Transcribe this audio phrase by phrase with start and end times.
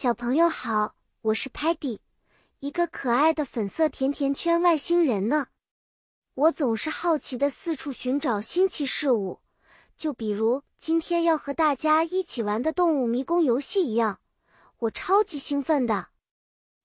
[0.00, 1.98] 小朋友好，我是 Patty，
[2.60, 5.48] 一个可爱的粉色甜甜圈外星人呢。
[6.34, 9.40] 我总是好奇的四处寻找新奇事物，
[9.96, 14.20] 就比如今天要和大家一起玩的动物迷宫游戏一样，
[14.78, 16.10] 我超级兴奋的。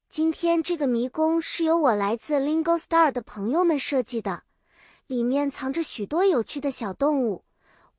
[0.10, 4.42] 今天这个迷宫是由我来自 Lingo Star 的朋友们设计的，
[5.06, 7.46] 里面藏着许多有趣的小动物。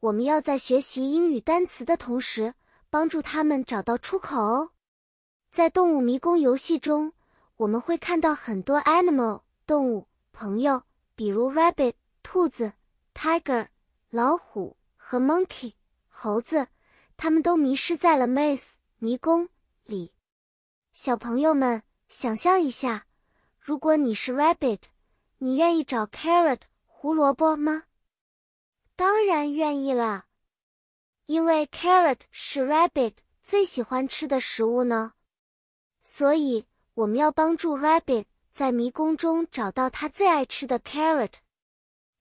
[0.00, 2.54] 我们要在学习英语单词的同时，
[2.90, 4.70] 帮助他们找到出口哦。
[5.54, 7.12] 在动物迷宫游戏中，
[7.58, 10.82] 我们会看到很多 animal 动物朋友，
[11.14, 12.72] 比如 rabbit 兔子、
[13.14, 13.68] tiger
[14.10, 15.74] 老虎和 monkey
[16.08, 16.66] 猴子，
[17.16, 19.48] 他们都迷失在了 maze 迷宫
[19.84, 20.12] 里。
[20.92, 23.06] 小朋友们，想象一下，
[23.60, 24.80] 如果你是 rabbit，
[25.38, 27.84] 你愿意找 carrot 胡萝卜吗？
[28.96, 30.24] 当然愿意了，
[31.26, 33.12] 因为 carrot 是 rabbit
[33.44, 35.12] 最喜欢吃的食物呢。
[36.04, 41.32] 所以，我们要帮助 Rabbit 在迷宫中找到他最爱吃的 carrot。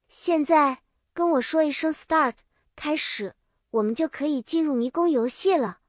[0.07, 2.35] 现在，跟我说一声 “start”，
[2.75, 3.35] 开始，
[3.71, 5.79] 我们就可以进入迷宫游戏了。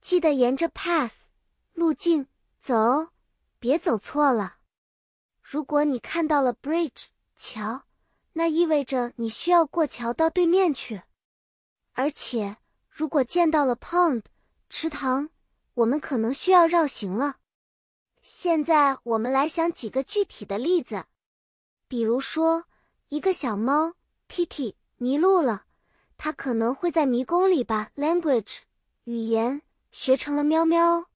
[0.00, 1.22] 记得沿着 path
[1.74, 2.28] 路径
[2.60, 3.08] 走，
[3.58, 4.58] 别走错了。
[5.42, 7.82] 如果你看到了 bridge 桥，
[8.34, 11.02] 那意味着你需要过桥到对面去。
[11.94, 14.22] 而且，如果见到了 pond
[14.70, 15.30] 池塘，
[15.78, 17.36] 我们可能需要绕行了。
[18.20, 21.04] 现在我们来想几个具体的例子，
[21.86, 22.64] 比如说，
[23.08, 23.94] 一个小猫
[24.28, 25.66] Kitty 迷路了，
[26.16, 28.62] 它可能会在迷宫里把 language
[29.04, 29.62] 语言
[29.92, 31.06] 学成了喵喵。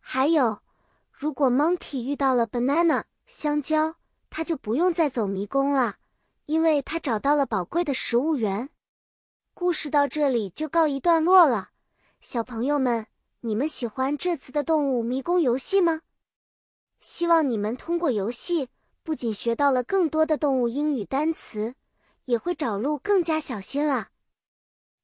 [0.00, 0.62] 还有，
[1.10, 3.96] 如果 Monkey 遇到了 banana 香蕉，
[4.30, 5.96] 它就不用再走迷宫了，
[6.46, 8.70] 因为它找到了宝贵的食物源。
[9.52, 11.72] 故事到这里就告一段落了，
[12.22, 13.06] 小朋友们。
[13.44, 16.02] 你们喜欢这次的动物迷宫游戏吗？
[17.00, 18.68] 希望你们通过游戏
[19.02, 21.74] 不仅学到了更多的动物英语单词，
[22.26, 24.10] 也会找路更加小心了。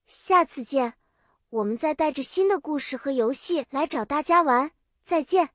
[0.07, 0.95] 下次见，
[1.51, 4.71] 我们再带着新的故事和游戏来找大家玩。
[5.03, 5.51] 再见。